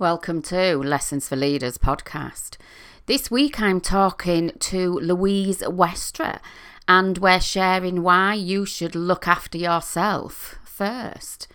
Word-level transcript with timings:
Welcome 0.00 0.42
to 0.42 0.76
Lessons 0.76 1.28
for 1.28 1.34
Leaders 1.34 1.76
podcast. 1.76 2.56
This 3.06 3.32
week 3.32 3.60
I'm 3.60 3.80
talking 3.80 4.52
to 4.60 4.92
Louise 5.00 5.58
Westra 5.58 6.38
and 6.86 7.18
we're 7.18 7.40
sharing 7.40 8.04
why 8.04 8.34
you 8.34 8.64
should 8.64 8.94
look 8.94 9.26
after 9.26 9.58
yourself 9.58 10.54
first. 10.62 11.48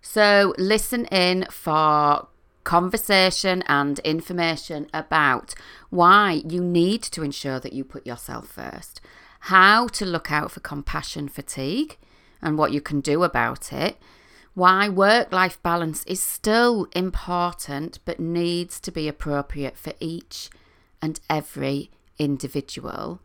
So, 0.00 0.54
listen 0.56 1.04
in 1.08 1.44
for 1.50 2.28
conversation 2.64 3.62
and 3.66 3.98
information 3.98 4.86
about 4.94 5.54
why 5.90 6.40
you 6.48 6.64
need 6.64 7.02
to 7.02 7.22
ensure 7.22 7.60
that 7.60 7.74
you 7.74 7.84
put 7.84 8.06
yourself 8.06 8.48
first, 8.48 9.02
how 9.40 9.86
to 9.88 10.06
look 10.06 10.32
out 10.32 10.50
for 10.50 10.60
compassion 10.60 11.28
fatigue 11.28 11.98
and 12.40 12.56
what 12.56 12.72
you 12.72 12.80
can 12.80 13.02
do 13.02 13.22
about 13.22 13.70
it 13.70 13.98
why 14.54 14.88
work 14.88 15.32
life 15.32 15.62
balance 15.62 16.04
is 16.04 16.22
still 16.22 16.86
important 16.92 17.98
but 18.04 18.20
needs 18.20 18.78
to 18.80 18.90
be 18.90 19.08
appropriate 19.08 19.76
for 19.76 19.92
each 19.98 20.50
and 21.00 21.20
every 21.30 21.90
individual. 22.18 23.20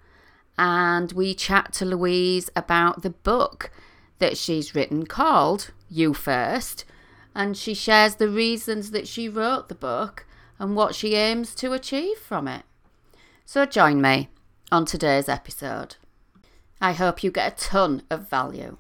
And 0.58 1.12
we 1.12 1.36
chat 1.36 1.74
to 1.74 1.86
Louise 1.86 2.50
about 2.56 3.04
the 3.04 3.12
book 3.12 3.72
that 4.20 4.38
she's 4.38 4.74
written 4.74 5.06
called 5.06 5.72
You 5.90 6.14
First. 6.14 6.86
And 7.36 7.56
she 7.56 7.76
shares 7.76 8.16
the 8.16 8.30
reasons 8.30 8.92
that 8.92 9.08
she 9.08 9.30
wrote 9.30 9.70
the 9.70 9.76
book 9.76 10.26
and 10.58 10.76
what 10.76 10.96
she 10.96 11.14
aims 11.14 11.54
to 11.56 11.74
achieve 11.74 12.18
from 12.18 12.48
it. 12.48 12.64
So 13.46 13.66
join 13.66 14.02
me 14.02 14.30
on 14.72 14.86
today's 14.86 15.30
episode. 15.30 15.98
I 16.82 16.94
hope 16.94 17.24
you 17.24 17.30
get 17.30 17.54
a 17.54 17.56
ton 17.56 18.02
of 18.10 18.28
value. 18.28 18.78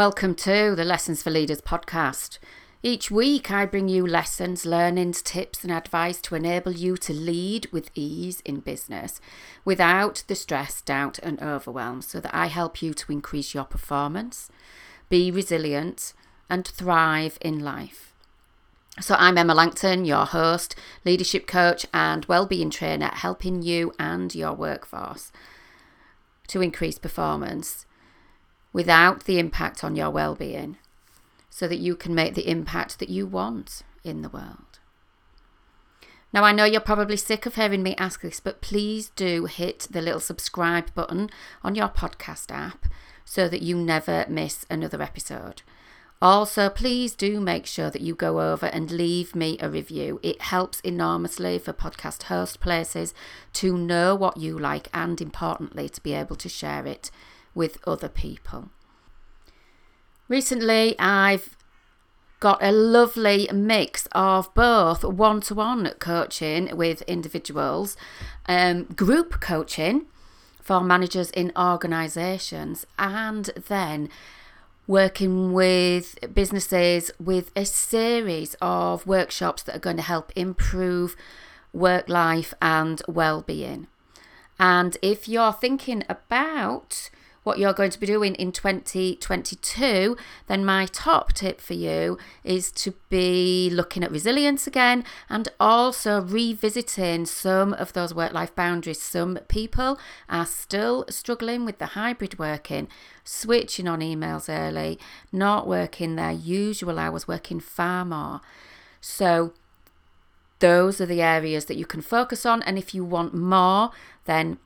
Welcome 0.00 0.34
to 0.36 0.74
the 0.74 0.86
Lessons 0.86 1.22
for 1.22 1.28
Leaders 1.28 1.60
podcast. 1.60 2.38
Each 2.82 3.10
week, 3.10 3.50
I 3.50 3.66
bring 3.66 3.86
you 3.90 4.06
lessons, 4.06 4.64
learnings, 4.64 5.20
tips, 5.20 5.62
and 5.62 5.70
advice 5.70 6.22
to 6.22 6.34
enable 6.34 6.72
you 6.72 6.96
to 6.96 7.12
lead 7.12 7.66
with 7.70 7.90
ease 7.94 8.40
in 8.46 8.60
business 8.60 9.20
without 9.62 10.24
the 10.26 10.34
stress, 10.34 10.80
doubt, 10.80 11.18
and 11.18 11.38
overwhelm, 11.42 12.00
so 12.00 12.18
that 12.18 12.34
I 12.34 12.46
help 12.46 12.80
you 12.80 12.94
to 12.94 13.12
increase 13.12 13.52
your 13.52 13.64
performance, 13.64 14.48
be 15.10 15.30
resilient, 15.30 16.14
and 16.48 16.66
thrive 16.66 17.36
in 17.42 17.58
life. 17.58 18.14
So, 19.02 19.16
I'm 19.18 19.36
Emma 19.36 19.54
Langton, 19.54 20.06
your 20.06 20.24
host, 20.24 20.76
leadership 21.04 21.46
coach, 21.46 21.84
and 21.92 22.24
well-being 22.24 22.70
trainer, 22.70 23.10
helping 23.12 23.60
you 23.60 23.92
and 23.98 24.34
your 24.34 24.54
workforce 24.54 25.30
to 26.46 26.62
increase 26.62 26.98
performance 26.98 27.84
without 28.72 29.24
the 29.24 29.38
impact 29.38 29.82
on 29.82 29.96
your 29.96 30.10
well 30.10 30.34
being 30.34 30.76
so 31.48 31.66
that 31.66 31.78
you 31.78 31.96
can 31.96 32.14
make 32.14 32.34
the 32.34 32.48
impact 32.48 32.98
that 32.98 33.08
you 33.08 33.26
want 33.26 33.82
in 34.04 34.22
the 34.22 34.28
world. 34.28 34.78
Now, 36.32 36.44
I 36.44 36.52
know 36.52 36.64
you're 36.64 36.80
probably 36.80 37.16
sick 37.16 37.44
of 37.44 37.56
hearing 37.56 37.82
me 37.82 37.96
ask 37.96 38.20
this, 38.20 38.38
but 38.38 38.60
please 38.60 39.10
do 39.16 39.46
hit 39.46 39.88
the 39.90 40.00
little 40.00 40.20
subscribe 40.20 40.94
button 40.94 41.28
on 41.64 41.74
your 41.74 41.88
podcast 41.88 42.52
app 42.52 42.86
so 43.24 43.48
that 43.48 43.62
you 43.62 43.76
never 43.76 44.24
miss 44.28 44.64
another 44.70 45.02
episode. 45.02 45.62
Also, 46.22 46.68
please 46.68 47.14
do 47.14 47.40
make 47.40 47.66
sure 47.66 47.90
that 47.90 48.02
you 48.02 48.14
go 48.14 48.52
over 48.52 48.66
and 48.66 48.90
leave 48.90 49.34
me 49.34 49.56
a 49.58 49.70
review. 49.70 50.20
It 50.22 50.42
helps 50.42 50.78
enormously 50.80 51.58
for 51.58 51.72
podcast 51.72 52.24
host 52.24 52.60
places 52.60 53.14
to 53.54 53.76
know 53.76 54.14
what 54.14 54.36
you 54.36 54.56
like 54.58 54.88
and, 54.92 55.20
importantly, 55.20 55.88
to 55.88 56.02
be 56.02 56.12
able 56.12 56.36
to 56.36 56.48
share 56.48 56.86
it 56.86 57.10
with 57.54 57.78
other 57.86 58.08
people. 58.08 58.70
Recently, 60.28 60.96
I've 60.98 61.56
got 62.40 62.62
a 62.62 62.72
lovely 62.72 63.48
mix 63.52 64.06
of 64.12 64.52
both 64.54 65.04
one 65.04 65.40
to 65.42 65.54
one 65.54 65.92
coaching 65.98 66.74
with 66.76 67.02
individuals, 67.02 67.96
um, 68.46 68.84
group 68.84 69.40
coaching 69.40 70.06
for 70.62 70.80
managers 70.80 71.30
in 71.30 71.52
organisations, 71.56 72.86
and 72.98 73.50
then 73.68 74.08
working 74.86 75.52
with 75.52 76.16
businesses 76.34 77.10
with 77.20 77.50
a 77.54 77.64
series 77.64 78.56
of 78.62 79.06
workshops 79.06 79.62
that 79.62 79.76
are 79.76 79.80
going 79.80 79.96
to 79.96 80.02
help 80.02 80.32
improve 80.34 81.16
work 81.72 82.08
life 82.08 82.54
and 82.62 83.02
well 83.06 83.42
being. 83.42 83.86
And 84.58 84.96
if 85.02 85.28
you're 85.28 85.52
thinking 85.52 86.04
about 86.08 87.10
what 87.42 87.58
you're 87.58 87.72
going 87.72 87.90
to 87.90 87.98
be 87.98 88.06
doing 88.06 88.34
in 88.34 88.52
2022, 88.52 90.16
then 90.46 90.64
my 90.64 90.86
top 90.86 91.32
tip 91.32 91.60
for 91.60 91.74
you 91.74 92.18
is 92.44 92.70
to 92.72 92.92
be 93.08 93.70
looking 93.72 94.04
at 94.04 94.10
resilience 94.10 94.66
again 94.66 95.04
and 95.28 95.48
also 95.58 96.20
revisiting 96.20 97.24
some 97.24 97.72
of 97.74 97.94
those 97.94 98.14
work 98.14 98.32
life 98.32 98.54
boundaries. 98.54 99.00
Some 99.00 99.38
people 99.48 99.98
are 100.28 100.46
still 100.46 101.06
struggling 101.08 101.64
with 101.64 101.78
the 101.78 101.86
hybrid 101.86 102.38
working, 102.38 102.88
switching 103.24 103.88
on 103.88 104.00
emails 104.00 104.48
early, 104.48 104.98
not 105.32 105.66
working 105.66 106.16
their 106.16 106.32
usual 106.32 106.98
hours, 106.98 107.26
working 107.26 107.60
far 107.60 108.04
more. 108.04 108.40
So, 109.00 109.54
those 110.58 111.00
are 111.00 111.06
the 111.06 111.22
areas 111.22 111.64
that 111.64 111.76
you 111.76 111.86
can 111.86 112.02
focus 112.02 112.44
on. 112.44 112.62
And 112.64 112.76
if 112.76 112.94
you 112.94 113.02
want 113.02 113.32
more, 113.32 113.92
then 114.26 114.58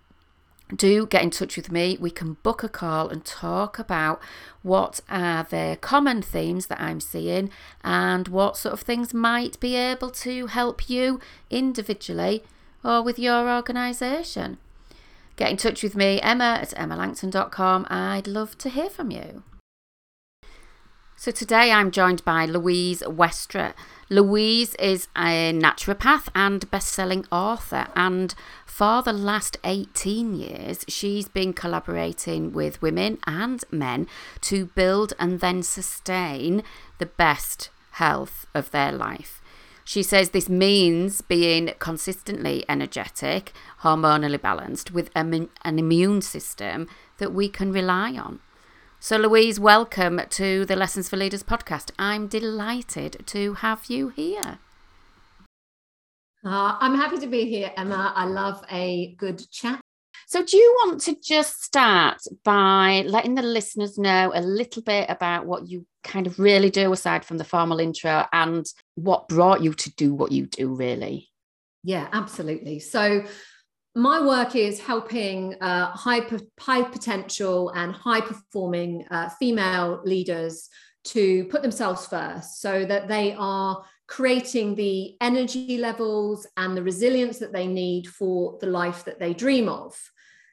do 0.74 1.06
get 1.06 1.22
in 1.22 1.30
touch 1.30 1.56
with 1.56 1.70
me. 1.70 1.96
We 2.00 2.10
can 2.10 2.34
book 2.42 2.62
a 2.62 2.68
call 2.68 3.08
and 3.08 3.24
talk 3.24 3.78
about 3.78 4.20
what 4.62 5.00
are 5.08 5.44
the 5.44 5.78
common 5.80 6.22
themes 6.22 6.66
that 6.66 6.80
I'm 6.80 7.00
seeing 7.00 7.50
and 7.82 8.28
what 8.28 8.56
sort 8.56 8.72
of 8.72 8.80
things 8.80 9.12
might 9.12 9.60
be 9.60 9.76
able 9.76 10.10
to 10.10 10.46
help 10.46 10.88
you 10.88 11.20
individually 11.50 12.42
or 12.82 13.02
with 13.02 13.18
your 13.18 13.48
organisation. 13.50 14.58
Get 15.36 15.50
in 15.50 15.56
touch 15.56 15.82
with 15.82 15.96
me, 15.96 16.20
Emma 16.20 16.58
at 16.62 16.70
emmalangton.com. 16.70 17.86
I'd 17.90 18.26
love 18.26 18.56
to 18.58 18.68
hear 18.68 18.88
from 18.88 19.10
you. 19.10 19.42
So 21.24 21.30
today 21.30 21.72
I'm 21.72 21.90
joined 21.90 22.22
by 22.26 22.44
Louise 22.44 23.00
Westra. 23.00 23.72
Louise 24.10 24.74
is 24.74 25.08
a 25.16 25.54
naturopath 25.54 26.28
and 26.34 26.70
best-selling 26.70 27.24
author 27.32 27.86
and 27.96 28.34
for 28.66 29.00
the 29.00 29.14
last 29.14 29.56
18 29.64 30.34
years 30.34 30.84
she's 30.86 31.26
been 31.26 31.54
collaborating 31.54 32.52
with 32.52 32.82
women 32.82 33.16
and 33.26 33.64
men 33.70 34.06
to 34.42 34.66
build 34.66 35.14
and 35.18 35.40
then 35.40 35.62
sustain 35.62 36.62
the 36.98 37.06
best 37.06 37.70
health 37.92 38.46
of 38.52 38.70
their 38.70 38.92
life. 38.92 39.40
She 39.82 40.02
says 40.02 40.28
this 40.28 40.50
means 40.50 41.22
being 41.22 41.72
consistently 41.78 42.66
energetic, 42.68 43.54
hormonally 43.80 44.42
balanced, 44.42 44.90
with 44.90 45.10
an 45.14 45.48
immune 45.64 46.20
system 46.20 46.86
that 47.16 47.32
we 47.32 47.48
can 47.48 47.72
rely 47.72 48.12
on. 48.12 48.40
So, 49.04 49.18
Louise, 49.18 49.60
welcome 49.60 50.18
to 50.30 50.64
the 50.64 50.76
Lessons 50.76 51.10
for 51.10 51.18
Leaders 51.18 51.42
podcast. 51.42 51.90
I'm 51.98 52.26
delighted 52.26 53.26
to 53.26 53.52
have 53.52 53.84
you 53.88 54.08
here. 54.08 54.60
Uh, 56.42 56.78
I'm 56.80 56.94
happy 56.94 57.18
to 57.18 57.26
be 57.26 57.44
here, 57.44 57.70
Emma. 57.76 58.14
I 58.16 58.24
love 58.24 58.64
a 58.70 59.14
good 59.18 59.42
chat. 59.50 59.78
So, 60.26 60.42
do 60.42 60.56
you 60.56 60.74
want 60.80 61.02
to 61.02 61.16
just 61.22 61.62
start 61.62 62.16
by 62.44 63.04
letting 63.06 63.34
the 63.34 63.42
listeners 63.42 63.98
know 63.98 64.32
a 64.34 64.40
little 64.40 64.80
bit 64.80 65.10
about 65.10 65.44
what 65.44 65.68
you 65.68 65.84
kind 66.02 66.26
of 66.26 66.38
really 66.38 66.70
do 66.70 66.90
aside 66.90 67.26
from 67.26 67.36
the 67.36 67.44
formal 67.44 67.80
intro 67.80 68.24
and 68.32 68.64
what 68.94 69.28
brought 69.28 69.62
you 69.62 69.74
to 69.74 69.94
do 69.96 70.14
what 70.14 70.32
you 70.32 70.46
do, 70.46 70.74
really? 70.74 71.28
Yeah, 71.82 72.08
absolutely. 72.10 72.78
So, 72.78 73.26
my 73.94 74.24
work 74.24 74.56
is 74.56 74.80
helping 74.80 75.54
uh, 75.60 75.90
high, 75.90 76.26
high 76.58 76.82
potential 76.82 77.70
and 77.70 77.94
high 77.94 78.20
performing 78.20 79.06
uh, 79.10 79.28
female 79.28 80.00
leaders 80.04 80.68
to 81.04 81.44
put 81.44 81.62
themselves 81.62 82.06
first 82.06 82.60
so 82.60 82.84
that 82.84 83.08
they 83.08 83.34
are 83.38 83.84
creating 84.06 84.74
the 84.74 85.16
energy 85.20 85.78
levels 85.78 86.46
and 86.56 86.76
the 86.76 86.82
resilience 86.82 87.38
that 87.38 87.52
they 87.52 87.66
need 87.66 88.08
for 88.08 88.58
the 88.60 88.66
life 88.66 89.04
that 89.04 89.20
they 89.20 89.32
dream 89.32 89.68
of. 89.68 89.96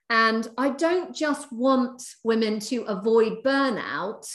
And 0.10 0.48
I 0.58 0.70
don't 0.70 1.16
just 1.16 1.52
want 1.52 2.04
women 2.24 2.60
to 2.60 2.84
avoid 2.84 3.44
burnout, 3.44 4.26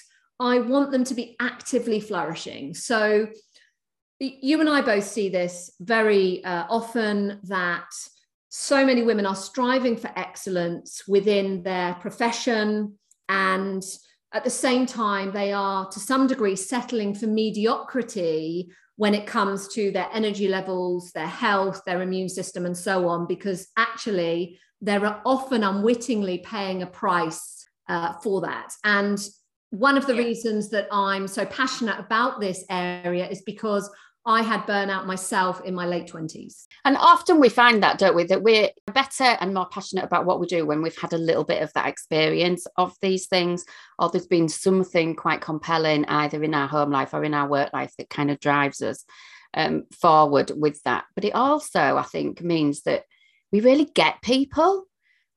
I 0.41 0.59
want 0.59 0.91
them 0.91 1.05
to 1.05 1.15
be 1.15 1.37
actively 1.41 2.01
flourishing. 2.01 2.75
So 2.75 3.29
you 4.19 4.61
and 4.61 4.69
I 4.69 4.81
both 4.81 5.05
see 5.05 5.29
this 5.29 5.71
very 5.81 6.43
uh, 6.45 6.65
often 6.69 7.41
that 7.45 7.87
so 8.59 8.87
many 8.87 9.03
women 9.03 9.27
are 9.27 9.37
striving 9.37 9.99
for 9.99 10.11
excellence 10.17 11.03
within 11.07 11.63
their 11.63 11.93
profession 11.97 12.95
and 13.29 13.85
at 14.33 14.45
the 14.45 14.51
same 14.51 14.87
time 14.87 15.31
they 15.31 15.53
are 15.53 15.87
to 15.91 16.01
some 16.01 16.27
degree 16.27 16.57
settling 16.57 17.15
for 17.15 17.27
mediocrity 17.27 18.71
when 18.97 19.15
it 19.15 19.27
comes 19.27 19.69
to 19.69 19.91
their 19.91 20.09
energy 20.11 20.49
levels, 20.49 21.13
their 21.13 21.27
health, 21.27 21.83
their 21.85 22.01
immune 22.01 22.31
system, 22.31 22.65
and 22.65 22.75
so 22.75 23.07
on, 23.09 23.27
because 23.27 23.69
actually 23.77 24.59
they're 24.81 25.21
often 25.27 25.63
unwittingly 25.63 26.39
paying 26.39 26.83
a 26.83 26.87
price 26.87 27.69
uh, 27.91 28.15
for 28.23 28.41
that. 28.41 28.73
And 28.85 29.19
one 29.69 29.99
of 29.99 30.07
the 30.07 30.15
yeah. 30.15 30.23
reasons 30.23 30.71
that 30.71 30.89
I'm 30.91 31.29
so 31.29 31.45
passionate 31.45 32.01
about 32.01 32.41
this 32.41 32.65
area 32.71 33.29
is 33.29 33.43
because 33.43 33.91
I 34.27 34.43
had 34.43 34.67
burnout 34.67 35.07
myself 35.07 35.65
in 35.65 35.73
my 35.73 35.87
late 35.87 36.09
20s. 36.09 36.67
And 36.85 36.97
often 36.97 37.39
we 37.39 37.49
find 37.49 37.81
that, 37.85 37.97
don't 37.97 38.17
we, 38.17 38.25
that 38.25 38.43
we're 38.43 38.71
better 38.93 39.37
and 39.41 39.55
more 39.55 39.69
passionate 39.71 40.05
about 40.05 40.27
what 40.27 40.41
we 40.41 40.49
do 40.49 40.67
when 40.67 40.83
we've 40.83 40.99
had 40.99 41.13
a 41.13 41.19
little 41.19 41.45
bit 41.45 41.63
of 41.63 41.73
that 41.75 41.87
experience 41.87 42.67
of 42.77 42.97
these 43.01 43.29
things, 43.29 43.65
or 44.01 44.11
there's 44.11 44.27
been 44.27 44.49
something 44.49 45.15
quite 45.15 45.41
compelling 45.41 46.05
either 46.07 46.43
in 46.43 46.55
our 46.55 46.67
home 46.67 46.91
life 46.91 47.15
or 47.15 47.23
in 47.23 47.35
our 47.35 47.47
work 47.47 47.73
life 47.73 47.93
that 47.99 48.11
kind 48.11 48.33
of 48.33 48.41
drives 48.41 48.83
us 48.83 49.05
um, 49.55 49.85
forward 49.93 50.51
with 50.57 50.83
that. 50.83 51.05
But 51.15 51.25
it 51.25 51.35
also, 51.37 51.97
I 51.97 52.03
think, 52.03 52.43
means 52.43 52.83
that 52.83 53.05
we 53.53 53.61
really 53.61 53.87
get 53.87 54.23
people 54.23 54.85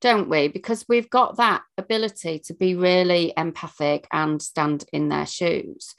don't 0.02 0.30
we? 0.30 0.48
Because 0.48 0.86
we've 0.88 1.10
got 1.10 1.36
that 1.36 1.62
ability 1.78 2.40
to 2.46 2.54
be 2.54 2.74
really 2.74 3.34
empathic 3.36 4.08
and 4.14 4.42
stand 4.42 4.86
in 4.94 5.10
their 5.10 5.26
shoes. 5.26 5.94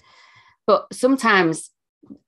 But 0.67 0.87
sometimes 0.91 1.71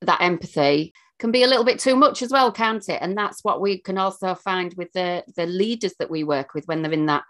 that 0.03 0.21
empathy 0.21 0.93
can 1.19 1.31
be 1.31 1.45
a 1.45 1.47
little 1.47 1.65
bit 1.65 1.79
too 1.79 1.95
much 1.95 2.21
as 2.23 2.31
well, 2.31 2.51
can't 2.51 2.89
it? 2.89 2.99
And 3.01 3.17
that's 3.17 3.45
what 3.45 3.61
we 3.61 3.79
can 3.79 3.97
also 3.97 4.35
find 4.35 4.75
with 4.75 4.93
the 4.93 5.25
the 5.37 5.47
leaders 5.47 5.95
that 5.99 6.11
we 6.11 6.25
work 6.25 6.55
with 6.55 6.67
when 6.67 6.83
they're 6.83 6.93
in 6.93 7.07
that. 7.07 7.25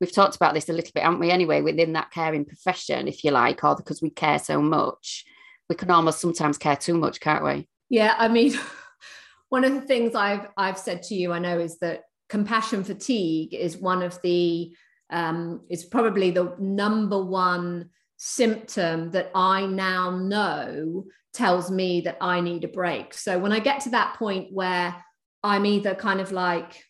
We've 0.00 0.12
talked 0.12 0.36
about 0.36 0.52
this 0.52 0.68
a 0.68 0.72
little 0.72 0.90
bit, 0.94 1.04
haven't 1.04 1.20
we? 1.20 1.30
Anyway, 1.30 1.62
within 1.62 1.94
that 1.94 2.10
caring 2.10 2.44
profession, 2.44 3.08
if 3.08 3.24
you 3.24 3.30
like, 3.30 3.64
or 3.64 3.76
because 3.76 4.02
we 4.02 4.10
care 4.10 4.38
so 4.38 4.60
much, 4.60 5.24
we 5.70 5.74
can 5.74 5.90
almost 5.90 6.20
sometimes 6.20 6.58
care 6.58 6.76
too 6.76 6.98
much, 6.98 7.18
can't 7.20 7.44
we? 7.44 7.68
Yeah, 7.88 8.14
I 8.18 8.28
mean, 8.28 8.54
one 9.48 9.64
of 9.64 9.74
the 9.74 9.80
things 9.80 10.14
I've 10.14 10.48
I've 10.56 10.78
said 10.78 11.02
to 11.04 11.14
you, 11.14 11.32
I 11.32 11.38
know, 11.38 11.58
is 11.58 11.78
that 11.78 12.02
compassion 12.28 12.84
fatigue 12.84 13.54
is 13.54 13.76
one 13.76 14.02
of 14.02 14.20
the 14.22 14.74
um, 15.10 15.60
is 15.70 15.84
probably 15.84 16.32
the 16.32 16.56
number 16.58 17.22
one 17.22 17.90
symptom 18.26 19.12
that 19.12 19.30
I 19.36 19.66
now 19.66 20.10
know 20.10 21.04
tells 21.32 21.70
me 21.70 22.00
that 22.00 22.18
I 22.20 22.40
need 22.40 22.64
a 22.64 22.68
break. 22.68 23.14
So 23.14 23.38
when 23.38 23.52
I 23.52 23.60
get 23.60 23.82
to 23.82 23.90
that 23.90 24.16
point 24.16 24.52
where 24.52 24.96
I'm 25.44 25.64
either 25.64 25.94
kind 25.94 26.20
of 26.20 26.32
like, 26.32 26.82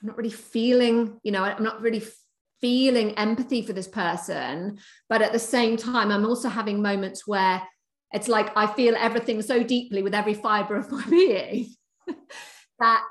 I'm 0.00 0.08
not 0.08 0.16
really 0.16 0.30
feeling, 0.30 1.20
you 1.22 1.32
know, 1.32 1.44
I'm 1.44 1.62
not 1.62 1.82
really 1.82 2.02
feeling 2.62 3.12
empathy 3.18 3.60
for 3.60 3.74
this 3.74 3.88
person, 3.88 4.78
but 5.10 5.20
at 5.20 5.32
the 5.32 5.38
same 5.38 5.76
time, 5.76 6.10
I'm 6.10 6.24
also 6.24 6.48
having 6.48 6.80
moments 6.80 7.26
where 7.26 7.62
it's 8.12 8.28
like 8.28 8.56
I 8.56 8.66
feel 8.68 8.94
everything 8.96 9.42
so 9.42 9.62
deeply 9.62 10.02
with 10.02 10.14
every 10.14 10.34
fiber 10.34 10.76
of 10.76 10.90
my 10.90 11.04
being 11.10 11.74
that 12.78 13.02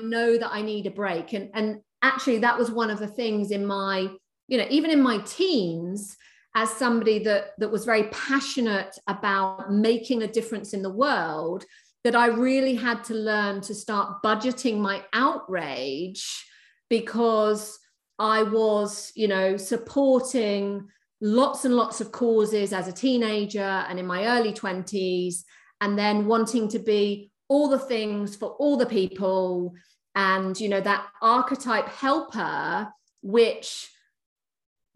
I 0.00 0.04
know 0.04 0.38
that 0.38 0.52
I 0.52 0.62
need 0.62 0.86
a 0.86 0.92
break. 0.92 1.32
And, 1.32 1.50
and 1.54 1.80
actually, 2.02 2.38
that 2.38 2.56
was 2.56 2.70
one 2.70 2.90
of 2.90 3.00
the 3.00 3.08
things 3.08 3.50
in 3.50 3.66
my, 3.66 4.08
you 4.46 4.58
know, 4.58 4.66
even 4.70 4.92
in 4.92 5.02
my 5.02 5.18
teens, 5.18 6.16
as 6.54 6.70
somebody 6.70 7.18
that, 7.20 7.52
that 7.58 7.70
was 7.70 7.84
very 7.84 8.04
passionate 8.04 8.96
about 9.06 9.72
making 9.72 10.22
a 10.22 10.32
difference 10.32 10.72
in 10.72 10.82
the 10.82 10.90
world, 10.90 11.64
that 12.04 12.16
I 12.16 12.26
really 12.26 12.74
had 12.74 13.04
to 13.04 13.14
learn 13.14 13.60
to 13.62 13.74
start 13.74 14.22
budgeting 14.22 14.78
my 14.78 15.04
outrage 15.12 16.44
because 16.88 17.78
I 18.18 18.42
was, 18.42 19.12
you 19.14 19.28
know, 19.28 19.56
supporting 19.56 20.88
lots 21.20 21.64
and 21.64 21.74
lots 21.74 22.00
of 22.00 22.12
causes 22.12 22.72
as 22.72 22.88
a 22.88 22.92
teenager 22.92 23.60
and 23.60 23.98
in 23.98 24.06
my 24.06 24.26
early 24.26 24.52
20s, 24.52 25.42
and 25.80 25.98
then 25.98 26.26
wanting 26.26 26.68
to 26.68 26.78
be 26.78 27.30
all 27.48 27.68
the 27.68 27.78
things 27.78 28.36
for 28.36 28.50
all 28.50 28.76
the 28.76 28.86
people. 28.86 29.74
And 30.14 30.58
you 30.58 30.68
know 30.68 30.80
that 30.80 31.06
archetype 31.22 31.88
helper 31.88 32.88
which 33.22 33.90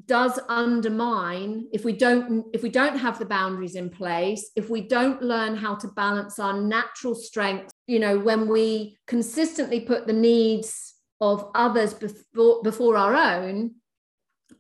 does 0.07 0.39
undermine 0.49 1.67
if 1.73 1.85
we 1.85 1.93
don't 1.93 2.47
if 2.53 2.63
we 2.63 2.69
don't 2.69 2.99
have 2.99 3.19
the 3.19 3.25
boundaries 3.25 3.75
in 3.75 3.89
place 3.89 4.51
if 4.57 4.71
we 4.71 4.81
don't 4.81 5.23
learn 5.23 5.57
how 5.57 5.75
to 5.75 5.89
balance 5.89 6.39
our 6.39 6.61
natural 6.61 7.15
strengths 7.15 7.73
you 7.87 7.99
know 7.99 8.19
when 8.19 8.49
we 8.49 8.97
consistently 9.07 9.81
put 9.81 10.07
the 10.07 10.13
needs 10.13 10.95
of 11.21 11.51
others 11.55 11.95
before 11.95 12.63
before 12.63 12.97
our 12.97 13.15
own 13.15 13.73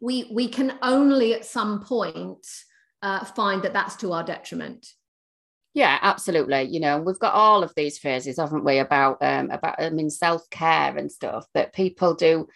we 0.00 0.29
we 0.33 0.49
can 0.49 0.79
only 0.83 1.35
at 1.35 1.45
some 1.45 1.81
point 1.81 2.47
uh, 3.03 3.25
find 3.25 3.62
that 3.62 3.73
that's 3.73 3.97
to 3.97 4.12
our 4.12 4.23
detriment 4.23 4.87
yeah, 5.75 5.99
absolutely. 6.03 6.65
You 6.65 6.81
know, 6.81 6.99
we've 7.00 7.19
got 7.19 7.33
all 7.33 7.62
of 7.62 7.73
these 7.75 7.99
phrases, 7.99 8.37
haven't 8.37 8.65
we, 8.65 8.79
about 8.79 9.23
um 9.23 9.50
about 9.50 9.77
I 9.79 9.88
mean 9.88 10.11
self 10.11 10.49
care 10.50 10.97
and 10.97 11.11
stuff 11.11 11.47
that 11.55 11.73
people 11.73 12.12
do, 12.12 12.47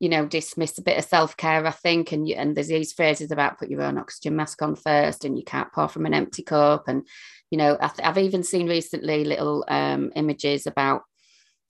you 0.00 0.08
know, 0.08 0.26
dismiss 0.26 0.78
a 0.78 0.82
bit 0.82 0.98
of 0.98 1.04
self 1.04 1.36
care. 1.36 1.66
I 1.66 1.70
think, 1.70 2.12
and 2.12 2.28
you, 2.28 2.34
and 2.34 2.56
there's 2.56 2.68
these 2.68 2.92
phrases 2.92 3.30
about 3.30 3.58
put 3.58 3.70
your 3.70 3.82
own 3.82 3.98
oxygen 3.98 4.36
mask 4.36 4.62
on 4.62 4.76
first, 4.76 5.24
and 5.24 5.38
you 5.38 5.44
can't 5.44 5.72
pour 5.72 5.88
from 5.88 6.06
an 6.06 6.14
empty 6.14 6.42
cup, 6.42 6.88
and 6.88 7.06
you 7.50 7.58
know, 7.58 7.76
I 7.80 7.90
have 8.02 8.18
even 8.18 8.42
seen 8.42 8.68
recently 8.68 9.24
little 9.24 9.64
um 9.68 10.12
images 10.16 10.66
about 10.66 11.02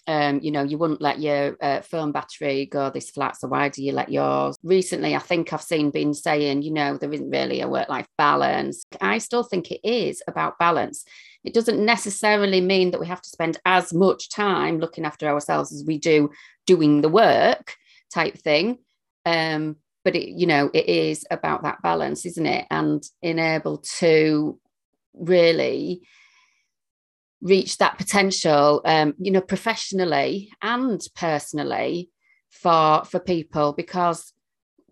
um, 0.06 0.40
you 0.42 0.50
know, 0.50 0.62
you 0.62 0.76
wouldn't 0.76 1.00
let 1.00 1.20
your 1.20 1.56
uh, 1.62 1.80
phone 1.80 2.12
battery 2.12 2.66
go 2.66 2.90
this 2.90 3.10
flat. 3.10 3.36
So 3.38 3.48
why 3.48 3.70
do 3.70 3.82
you 3.82 3.92
let 3.92 4.10
yours? 4.10 4.56
Recently, 4.62 5.14
I 5.14 5.18
think 5.18 5.52
I've 5.52 5.62
seen 5.62 5.90
been 5.90 6.12
saying, 6.12 6.62
you 6.62 6.72
know, 6.72 6.98
there 6.98 7.12
isn't 7.12 7.30
really 7.30 7.60
a 7.62 7.68
work 7.68 7.88
life 7.88 8.06
balance. 8.18 8.84
I 9.00 9.18
still 9.18 9.42
think 9.42 9.70
it 9.70 9.80
is 9.82 10.22
about 10.28 10.58
balance. 10.58 11.04
It 11.42 11.54
doesn't 11.54 11.82
necessarily 11.82 12.60
mean 12.60 12.90
that 12.90 13.00
we 13.00 13.06
have 13.06 13.22
to 13.22 13.28
spend 13.28 13.58
as 13.64 13.94
much 13.94 14.28
time 14.28 14.78
looking 14.78 15.04
after 15.04 15.26
ourselves 15.26 15.72
as 15.72 15.84
we 15.86 15.98
do 15.98 16.30
doing 16.66 17.00
the 17.00 17.08
work 17.08 17.76
type 18.14 18.38
thing. 18.38 18.78
Um, 19.26 19.76
but 20.04 20.14
it, 20.14 20.28
you 20.28 20.46
know, 20.46 20.70
it 20.72 20.86
is 20.86 21.24
about 21.30 21.62
that 21.62 21.82
balance, 21.82 22.26
isn't 22.26 22.46
it? 22.46 22.66
And 22.70 23.02
in 23.22 23.38
able 23.38 23.78
to 23.98 24.60
really 25.14 26.02
reach 27.44 27.76
that 27.76 27.98
potential 27.98 28.80
um, 28.84 29.14
you 29.18 29.30
know 29.30 29.40
professionally 29.40 30.50
and 30.62 31.00
personally 31.14 32.10
for 32.50 33.04
for 33.04 33.20
people 33.20 33.72
because 33.72 34.32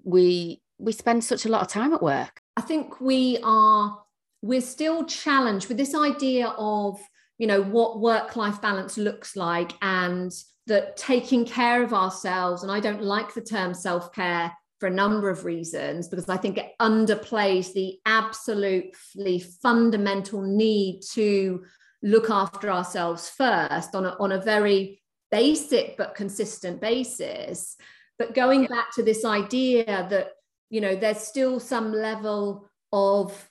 we 0.05 0.61
we 0.79 0.93
spend 0.93 1.25
such 1.25 1.47
a 1.47 1.49
lot 1.49 1.63
of 1.63 1.69
time 1.69 1.93
at 1.93 2.03
work 2.03 2.41
i 2.57 2.61
think 2.61 3.01
we 3.01 3.39
are 3.43 3.99
we're 4.43 4.61
still 4.61 5.05
challenged 5.05 5.69
with 5.69 5.79
this 5.79 5.95
idea 5.95 6.49
of 6.59 7.01
you 7.39 7.47
know 7.47 7.63
what 7.63 8.01
work 8.01 8.37
life 8.37 8.61
balance 8.61 8.99
looks 8.99 9.35
like 9.35 9.73
and 9.81 10.31
that 10.67 10.97
taking 10.97 11.45
care 11.45 11.83
of 11.83 11.93
ourselves 11.93 12.63
and 12.63 12.73
i 12.73 12.81
don't 12.81 13.03
like 13.03 13.35
the 13.35 13.41
term 13.41 13.75
self 13.75 14.13
care 14.13 14.53
for 14.79 14.87
a 14.87 14.91
number 14.91 15.29
of 15.29 15.45
reasons 15.45 16.09
because 16.09 16.29
i 16.29 16.37
think 16.37 16.59
it 16.59 16.73
underplays 16.81 17.73
the 17.73 17.99
absolutely 18.07 19.39
fundamental 19.63 20.43
need 20.43 21.01
to 21.01 21.65
look 22.03 22.31
after 22.31 22.71
ourselves 22.71 23.29
first 23.29 23.95
on 23.95 24.07
a, 24.07 24.17
on 24.19 24.33
a 24.33 24.41
very 24.41 25.03
basic 25.33 25.97
but 25.97 26.15
consistent 26.15 26.81
basis. 26.81 27.77
But 28.19 28.35
going 28.35 28.67
back 28.67 28.93
to 28.95 29.03
this 29.03 29.25
idea 29.25 29.85
that 30.11 30.33
you 30.71 30.81
know 30.81 30.95
there's 30.95 31.19
still 31.19 31.59
some 31.59 31.93
level 31.93 32.71
of 32.93 33.49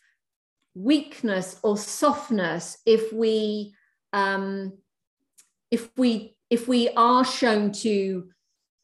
weakness 0.73 1.59
or 1.63 1.77
softness 1.77 2.77
if 2.85 3.11
we 3.11 3.73
um 4.13 4.71
if 5.69 5.89
we 5.97 6.37
if 6.51 6.67
we 6.67 6.89
are 6.89 7.25
shown 7.25 7.71
to 7.71 8.29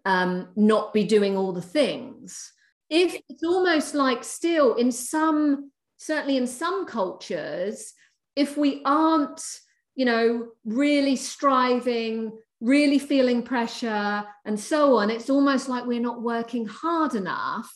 um 0.05 0.47
not 0.55 0.91
be 0.93 1.03
doing 1.03 1.37
all 1.37 1.51
the 1.51 1.61
things 1.61 2.51
if 2.89 3.15
it's 3.29 3.43
almost 3.43 3.93
like 3.93 4.23
still 4.23 4.73
in 4.75 4.91
some 4.91 5.71
certainly 5.97 6.37
in 6.37 6.47
some 6.47 6.85
cultures 6.85 7.93
if 8.37 8.55
we 8.55 8.83
aren't, 8.85 9.41
you 9.95 10.05
know, 10.05 10.49
really 10.63 11.15
striving, 11.15 12.37
really 12.61 12.99
feeling 12.99 13.41
pressure, 13.41 14.23
and 14.45 14.59
so 14.59 14.97
on, 14.97 15.09
it's 15.09 15.29
almost 15.29 15.67
like 15.67 15.87
we're 15.87 15.99
not 15.99 16.21
working 16.21 16.67
hard 16.67 17.15
enough. 17.15 17.73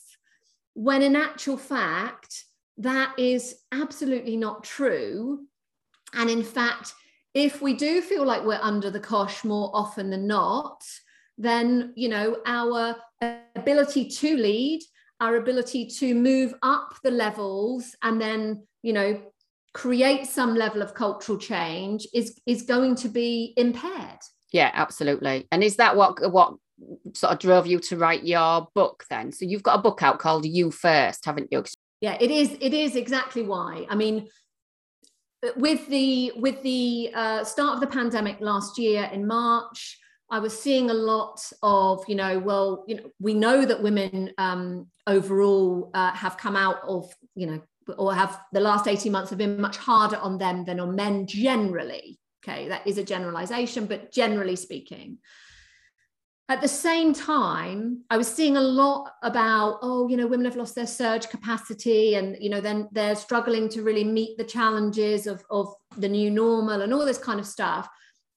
When 0.76 1.02
in 1.02 1.16
actual 1.16 1.58
fact, 1.58 2.46
that 2.78 3.16
is 3.18 3.56
absolutely 3.72 4.38
not 4.38 4.64
true. 4.64 5.48
And 6.14 6.30
in 6.30 6.44
fact, 6.44 6.94
if 7.34 7.62
we 7.62 7.74
do 7.74 8.02
feel 8.02 8.26
like 8.26 8.44
we're 8.44 8.60
under 8.62 8.90
the 8.90 9.00
cosh 9.00 9.44
more 9.44 9.72
often 9.74 10.10
than 10.10 10.28
not, 10.28 10.84
then 11.38 11.94
you 11.96 12.10
know 12.10 12.38
our 12.46 12.96
ability 13.56 14.10
to 14.10 14.38
lead, 14.38 14.82
our 15.20 15.36
ability 15.36 15.88
to 15.88 16.14
move 16.14 16.54
up 16.62 16.96
the 17.04 17.12
levels, 17.12 17.96
and 18.04 18.20
then 18.20 18.68
you 18.84 18.94
know 18.94 19.22
create 19.74 20.28
some 20.28 20.56
level 20.56 20.82
of 20.82 20.94
cultural 20.94 21.38
change 21.38 22.06
is 22.14 22.40
is 22.46 22.64
going 22.64 22.96
to 22.96 23.08
be 23.08 23.54
impaired. 23.58 24.20
Yeah 24.52 24.72
absolutely. 24.74 25.48
And 25.52 25.64
is 25.64 25.78
that 25.78 25.96
what 25.96 26.32
what 26.32 26.56
sort 27.14 27.34
of 27.34 27.40
drove 27.40 27.68
you 27.68 27.80
to 27.80 27.98
write 27.98 28.24
your 28.24 28.68
book 28.76 29.06
then? 29.10 29.32
So 29.32 29.46
you've 29.46 29.64
got 29.64 29.80
a 29.80 29.82
book 29.82 30.04
out 30.04 30.20
called 30.20 30.46
you 30.46 30.72
first 30.72 31.26
haven't 31.26 31.48
you? 31.52 31.64
Yeah 32.02 32.18
it 32.20 32.32
is 32.32 32.58
it 32.60 32.74
is 32.74 32.96
exactly 32.98 33.44
why. 33.44 33.86
I 33.90 33.96
mean 33.96 34.28
with 35.56 35.88
the 35.88 36.32
with 36.36 36.62
the 36.64 37.12
uh, 37.14 37.44
start 37.44 37.76
of 37.76 37.82
the 37.82 37.88
pandemic 37.88 38.40
last 38.42 38.78
year 38.78 39.10
in 39.12 39.26
March, 39.26 39.98
I 40.32 40.40
was 40.40 40.58
seeing 40.58 40.90
a 40.90 40.94
lot 40.94 41.42
of, 41.62 42.04
you 42.08 42.16
know, 42.16 42.40
well, 42.40 42.86
you 42.88 42.96
know, 42.96 43.12
we 43.20 43.34
know 43.34 43.66
that 43.66 43.84
women 43.84 44.32
um, 44.38 44.88
overall 45.06 45.92
uh, 45.94 46.14
have 46.14 46.38
come 46.38 46.56
out 46.56 46.80
of, 46.88 47.14
you 47.36 47.48
know, 47.48 47.62
or 47.98 48.16
have 48.16 48.40
the 48.54 48.62
last 48.62 48.88
18 48.88 49.12
months 49.12 49.30
have 49.30 49.40
been 49.40 49.60
much 49.60 49.76
harder 49.76 50.16
on 50.18 50.38
them 50.38 50.64
than 50.64 50.80
on 50.80 50.96
men 50.96 51.28
generally. 51.28 52.18
Okay, 52.44 52.70
that 52.70 52.88
is 52.88 52.98
a 52.98 53.04
generalization, 53.04 53.86
but 53.86 54.12
generally 54.12 54.56
speaking. 54.56 55.18
At 56.50 56.60
the 56.60 56.68
same 56.68 57.14
time, 57.14 58.04
I 58.10 58.18
was 58.18 58.28
seeing 58.28 58.58
a 58.58 58.62
lot 58.62 59.14
about, 59.24 59.80
oh, 59.82 60.10
you 60.10 60.18
know, 60.18 60.28
women 60.28 60.46
have 60.46 60.58
lost 60.58 60.76
their 60.76 60.88
surge 60.88 61.30
capacity 61.30 62.16
and, 62.16 62.36
you 62.42 62.50
know, 62.50 62.60
then 62.60 62.90
they're 62.92 63.16
struggling 63.16 63.70
to 63.70 63.84
really 63.84 64.04
meet 64.04 64.38
the 64.38 64.44
challenges 64.44 65.28
of, 65.28 65.44
of 65.50 65.74
the 65.98 66.10
new 66.10 66.30
normal 66.30 66.82
and 66.82 66.94
all 66.94 67.06
this 67.06 67.18
kind 67.18 67.40
of 67.40 67.46
stuff. 67.46 67.88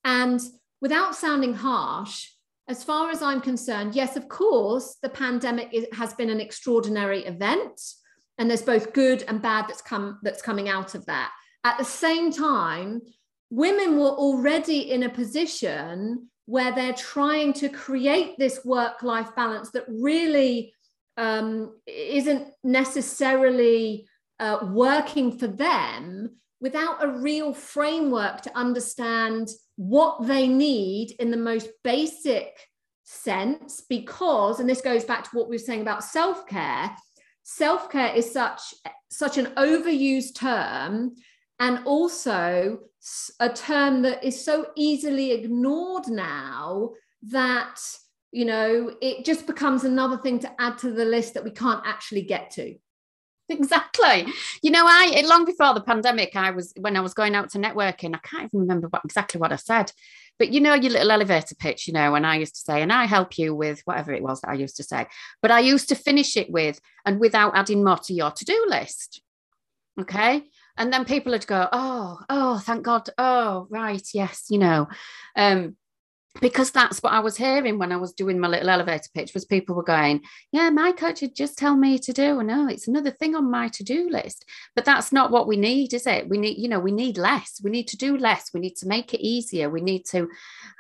And 0.05 0.41
without 0.81 1.17
sounding 1.17 1.55
harsh, 1.55 2.29
as 2.69 2.85
far 2.85 3.11
as 3.11 3.21
I'm 3.21 3.41
concerned, 3.41 3.95
yes, 3.95 4.17
of 4.17 4.29
course, 4.29 4.97
the 5.03 5.09
pandemic 5.09 5.69
is, 5.73 5.87
has 5.93 6.15
been 6.15 6.31
an 6.31 6.41
extraordinary 6.41 7.25
event, 7.25 7.81
and 8.39 8.49
there's 8.49 8.63
both 8.63 8.93
good 8.93 9.23
and 9.29 9.43
bad 9.43 9.67
that's 9.69 9.83
come 9.83 10.19
that's 10.23 10.41
coming 10.41 10.69
out 10.69 10.95
of 10.95 11.05
that. 11.07 11.31
At 11.65 11.79
the 11.79 11.85
same 11.85 12.33
time, 12.33 13.03
women 13.51 13.99
were 13.99 14.11
already 14.11 14.91
in 14.91 15.03
a 15.03 15.09
position 15.09 16.29
where 16.47 16.73
they're 16.73 16.93
trying 16.93 17.53
to 17.55 17.69
create 17.69 18.39
this 18.39 18.65
work-life 18.65 19.35
balance 19.35 19.71
that 19.71 19.85
really 19.89 20.75
um, 21.17 21.75
isn't 21.87 22.49
necessarily 22.63 24.07
uh, 24.41 24.59
working 24.71 25.39
for 25.39 25.47
them 25.47 26.37
without 26.61 27.05
a 27.05 27.09
real 27.09 27.53
framework 27.53 28.43
to 28.43 28.59
understand 28.59 29.49
what 29.77 30.27
they 30.27 30.49
need 30.49 31.13
in 31.19 31.31
the 31.31 31.37
most 31.37 31.69
basic 31.83 32.57
sense 33.05 33.83
because 33.89 34.61
and 34.61 34.69
this 34.69 34.81
goes 34.81 35.05
back 35.05 35.25
to 35.25 35.31
what 35.37 35.49
we 35.49 35.55
were 35.55 35.59
saying 35.59 35.83
about 35.83 36.03
self-care 36.03 36.91
self-care 37.43 38.15
is 38.15 38.33
such 38.33 38.63
such 39.11 39.37
an 39.37 39.47
overused 39.57 40.35
term 40.35 41.15
and 41.61 41.81
also 41.85 42.79
a 43.41 43.49
term 43.49 44.03
that 44.03 44.25
is 44.25 44.43
so 44.43 44.67
easily 44.77 45.33
ignored 45.33 46.09
now 46.09 46.91
that 47.23 47.81
you 48.33 48.45
know 48.45 48.95
it 49.01 49.25
just 49.25 49.47
becomes 49.47 49.85
another 49.85 50.17
thing 50.19 50.39
to 50.39 50.51
add 50.61 50.79
to 50.79 50.91
the 50.91 51.05
list 51.05 51.35
that 51.35 51.45
we 51.45 51.51
can't 51.51 51.83
actually 51.85 52.23
get 52.23 52.51
to 52.51 52.75
exactly. 53.49 54.27
You 54.63 54.71
know, 54.71 54.85
I 54.87 55.23
long 55.27 55.45
before 55.45 55.75
the 55.75 55.81
pandemic, 55.81 56.37
I 56.37 56.51
was 56.51 56.73
when 56.79 56.97
I 56.97 57.01
was 57.01 57.15
going 57.15 57.35
out 57.35 57.51
to 57.51 57.59
networking, 57.59 58.15
I 58.15 58.19
can't 58.19 58.45
even 58.45 58.61
remember 58.61 58.89
what 58.89 59.03
exactly 59.05 59.41
what 59.41 59.53
I 59.53 59.57
said. 59.57 59.93
But 60.39 60.53
you 60.53 60.61
know, 60.61 60.75
your 60.75 60.93
little 60.93 61.11
elevator 61.11 61.55
pitch, 61.55 61.87
you 61.87 61.93
know, 61.93 62.15
and 62.15 62.27
I 62.27 62.37
used 62.37 62.55
to 62.55 62.61
say, 62.61 62.83
and 62.83 62.93
I 62.93 63.05
help 63.05 63.39
you 63.39 63.55
with 63.55 63.83
whatever 63.85 64.13
it 64.13 64.23
was 64.23 64.41
that 64.41 64.51
I 64.51 64.55
used 64.55 64.77
to 64.77 64.83
say. 64.83 65.07
But 65.43 65.51
I 65.51 65.61
used 65.61 65.89
to 65.91 65.95
finish 65.95 66.37
it 66.37 66.51
with, 66.51 66.81
and 67.05 67.21
without 67.21 67.57
adding 67.57 67.85
more 67.85 67.99
to 67.99 68.15
your 68.15 68.31
to-do 68.31 68.67
list. 68.69 69.23
Okay. 70.01 70.43
And 70.77 70.93
then 70.93 71.05
people 71.05 71.33
would 71.33 71.47
go, 71.47 71.69
oh, 71.73 72.19
oh, 72.29 72.59
thank 72.59 72.83
God. 72.83 73.09
Oh, 73.17 73.67
right, 73.71 74.07
yes, 74.13 74.47
you 74.51 74.59
know. 74.59 74.89
Um, 75.37 75.77
because 76.41 76.73
that's 76.73 77.01
what 77.01 77.13
I 77.13 77.21
was 77.21 77.37
hearing 77.37 77.79
when 77.79 77.93
I 77.93 77.97
was 77.97 78.13
doing 78.13 78.41
my 78.41 78.49
little 78.49 78.69
elevator 78.69 79.09
pitch 79.15 79.35
was 79.35 79.45
people 79.45 79.77
were 79.77 79.85
going, 79.85 80.23
yeah, 80.51 80.69
my 80.71 80.91
coach 80.91 81.21
would 81.21 81.37
just 81.37 81.57
tell 81.57 81.77
me 81.77 81.97
to 82.01 82.13
do. 82.13 82.43
No, 82.43 82.67
it's 82.67 82.89
another 82.89 83.13
thing 83.13 83.37
on 83.37 83.51
my 83.51 83.69
to-do 83.69 84.11
list. 84.11 84.45
But 84.75 84.85
that's 84.85 85.13
not 85.13 85.31
what 85.31 85.47
we 85.47 85.57
need, 85.57 85.95
is 85.95 86.09
it? 86.09 86.29
We 86.29 86.39
need, 86.39 86.59
you 86.59 86.69
know, 86.69 86.81
we 86.81 86.91
need 86.91 87.19
less. 87.19 87.61
We 87.63 87.71
need 87.71 87.87
to 87.89 87.97
do 87.97 88.17
less. 88.17 88.51
We 88.53 88.59
need 88.59 88.77
to 88.77 88.89
make 88.89 89.15
it 89.15 89.25
easier. 89.25 89.71
We 89.71 89.81
need 89.81 90.07
to 90.07 90.29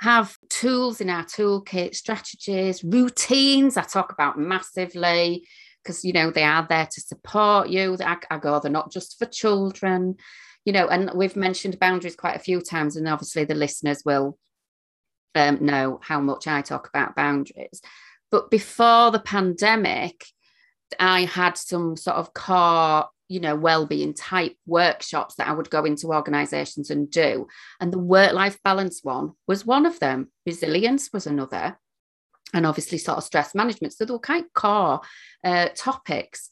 have 0.00 0.36
tools 0.48 1.00
in 1.00 1.08
our 1.08 1.24
toolkit, 1.24 1.94
strategies, 1.94 2.82
routines. 2.82 3.76
I 3.76 3.82
talk 3.82 4.10
about 4.12 4.38
massively 4.38 5.46
because 5.84 6.04
you 6.04 6.12
know 6.12 6.30
they 6.30 6.42
are 6.42 6.66
there 6.68 6.88
to 6.90 7.00
support 7.00 7.68
you. 7.68 7.96
I, 8.00 8.16
I 8.30 8.38
go, 8.38 8.58
they're 8.58 8.70
not 8.72 8.90
just 8.90 9.18
for 9.18 9.26
children, 9.26 10.16
you 10.64 10.72
know, 10.72 10.88
and 10.88 11.10
we've 11.14 11.36
mentioned 11.36 11.78
boundaries 11.78 12.16
quite 12.16 12.36
a 12.36 12.40
few 12.40 12.60
times, 12.60 12.96
and 12.96 13.06
obviously 13.06 13.44
the 13.44 13.54
listeners 13.54 14.02
will 14.04 14.38
um, 15.34 15.58
know 15.60 16.00
how 16.02 16.20
much 16.20 16.46
I 16.48 16.62
talk 16.62 16.88
about 16.88 17.16
boundaries. 17.16 17.80
But 18.30 18.50
before 18.50 19.10
the 19.10 19.20
pandemic, 19.20 20.24
I 20.98 21.24
had 21.24 21.56
some 21.56 21.96
sort 21.96 22.16
of 22.16 22.34
core, 22.34 23.06
you 23.28 23.40
know, 23.40 23.56
well-being 23.56 24.14
type 24.14 24.56
workshops 24.66 25.36
that 25.36 25.48
I 25.48 25.52
would 25.52 25.70
go 25.70 25.84
into 25.84 26.08
organizations 26.08 26.90
and 26.90 27.10
do. 27.10 27.46
And 27.80 27.92
the 27.92 27.98
work-life 27.98 28.58
balance 28.64 29.00
one 29.02 29.32
was 29.46 29.66
one 29.66 29.86
of 29.86 30.00
them. 30.00 30.30
Resilience 30.46 31.10
was 31.12 31.26
another. 31.26 31.78
And 32.54 32.64
obviously 32.64 32.98
sort 32.98 33.18
of 33.18 33.24
stress 33.24 33.54
management. 33.54 33.92
So 33.92 34.04
they 34.04 34.12
were 34.12 34.18
kind 34.18 34.44
of 34.44 34.52
core 34.54 35.00
uh, 35.44 35.68
topics. 35.74 36.50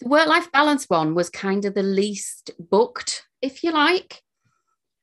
The 0.00 0.08
work-life 0.08 0.52
balance 0.52 0.84
one 0.88 1.14
was 1.14 1.30
kind 1.30 1.64
of 1.64 1.74
the 1.74 1.82
least 1.82 2.50
booked, 2.58 3.24
if 3.40 3.64
you 3.64 3.72
like 3.72 4.22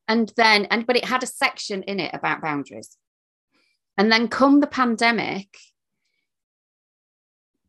and 0.08 0.32
then 0.36 0.66
and 0.66 0.86
but 0.86 0.96
it 0.96 1.06
had 1.06 1.24
a 1.24 1.28
section 1.28 1.84
in 1.84 2.00
it 2.00 2.14
about 2.14 2.42
boundaries 2.42 2.98
and 3.98 4.12
then 4.12 4.28
come 4.28 4.60
the 4.60 4.68
pandemic 4.68 5.58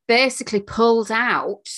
basically 0.07 0.61
pulled 0.61 1.11
out 1.11 1.69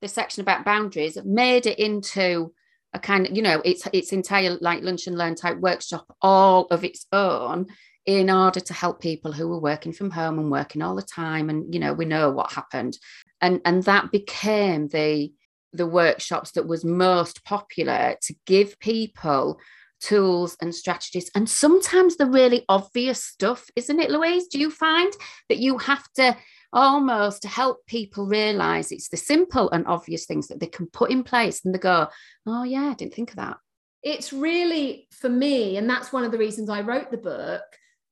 the 0.00 0.08
section 0.08 0.40
about 0.40 0.64
boundaries 0.64 1.18
made 1.24 1.66
it 1.66 1.78
into 1.78 2.52
a 2.94 2.98
kind 2.98 3.26
of 3.26 3.36
you 3.36 3.42
know 3.42 3.60
it's 3.64 3.86
its 3.92 4.12
entire 4.12 4.56
like 4.60 4.82
lunch 4.82 5.06
and 5.06 5.18
learn 5.18 5.34
type 5.34 5.58
workshop 5.58 6.06
all 6.22 6.66
of 6.70 6.84
its 6.84 7.06
own 7.12 7.66
in 8.08 8.30
order 8.30 8.58
to 8.58 8.72
help 8.72 9.02
people 9.02 9.32
who 9.32 9.46
were 9.46 9.60
working 9.60 9.92
from 9.92 10.10
home 10.10 10.38
and 10.38 10.50
working 10.50 10.80
all 10.80 10.94
the 10.94 11.02
time 11.02 11.50
and 11.50 11.74
you 11.74 11.78
know 11.78 11.92
we 11.92 12.06
know 12.06 12.30
what 12.30 12.50
happened 12.50 12.96
and 13.42 13.60
and 13.66 13.82
that 13.82 14.10
became 14.10 14.88
the 14.88 15.30
the 15.74 15.86
workshops 15.86 16.52
that 16.52 16.66
was 16.66 16.86
most 16.86 17.44
popular 17.44 18.16
to 18.22 18.34
give 18.46 18.78
people 18.80 19.60
tools 20.00 20.56
and 20.62 20.74
strategies. 20.74 21.30
And 21.34 21.50
sometimes 21.50 22.16
the 22.16 22.24
really 22.24 22.64
obvious 22.68 23.22
stuff, 23.22 23.68
isn't 23.76 24.00
it, 24.00 24.10
Louise? 24.10 24.46
Do 24.46 24.58
you 24.58 24.70
find 24.70 25.12
that 25.48 25.58
you 25.58 25.76
have 25.76 26.10
to 26.14 26.36
almost 26.72 27.44
help 27.44 27.84
people 27.86 28.26
realize 28.26 28.90
it's 28.90 29.08
the 29.08 29.16
simple 29.16 29.70
and 29.70 29.86
obvious 29.86 30.24
things 30.24 30.48
that 30.48 30.60
they 30.60 30.68
can 30.68 30.86
put 30.86 31.10
in 31.10 31.24
place 31.24 31.64
and 31.64 31.74
they 31.74 31.78
go, 31.78 32.08
oh, 32.46 32.62
yeah, 32.62 32.90
I 32.90 32.94
didn't 32.94 33.14
think 33.14 33.30
of 33.30 33.36
that. 33.36 33.58
It's 34.02 34.32
really 34.32 35.08
for 35.10 35.28
me, 35.28 35.76
and 35.76 35.90
that's 35.90 36.12
one 36.12 36.24
of 36.24 36.30
the 36.30 36.38
reasons 36.38 36.70
I 36.70 36.82
wrote 36.82 37.10
the 37.10 37.18
book 37.18 37.64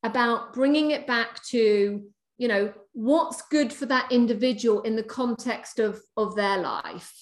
about 0.07 0.53
bringing 0.53 0.91
it 0.91 1.07
back 1.07 1.43
to 1.45 2.03
you 2.39 2.49
know 2.49 2.73
what's 2.93 3.43
good 3.43 3.73
for 3.73 3.87
that 3.87 4.11
individual 4.13 4.83
in 4.83 4.97
the 4.97 5.03
context 5.03 5.79
of 5.79 6.01
of 6.17 6.37
their 6.37 6.59
life 6.59 7.13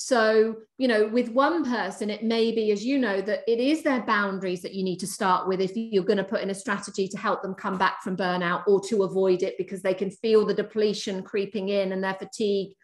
so, 0.00 0.54
you 0.76 0.86
know, 0.86 1.08
with 1.08 1.28
one 1.30 1.64
person, 1.64 2.08
it 2.08 2.22
may 2.22 2.52
be, 2.52 2.70
as 2.70 2.84
you 2.84 2.98
know, 3.00 3.20
that 3.20 3.40
it 3.48 3.58
is 3.58 3.82
their 3.82 4.02
boundaries 4.02 4.62
that 4.62 4.72
you 4.72 4.84
need 4.84 5.00
to 5.00 5.08
start 5.08 5.48
with 5.48 5.60
if 5.60 5.72
you're 5.74 6.04
going 6.04 6.18
to 6.18 6.24
put 6.24 6.40
in 6.40 6.50
a 6.50 6.54
strategy 6.54 7.08
to 7.08 7.18
help 7.18 7.42
them 7.42 7.52
come 7.52 7.76
back 7.78 8.00
from 8.00 8.16
burnout 8.16 8.62
or 8.68 8.80
to 8.82 9.02
avoid 9.02 9.42
it 9.42 9.56
because 9.58 9.82
they 9.82 9.94
can 9.94 10.08
feel 10.08 10.46
the 10.46 10.54
depletion 10.54 11.24
creeping 11.24 11.70
in 11.70 11.90
and 11.90 12.04
their 12.04 12.14
fatigue, 12.14 12.74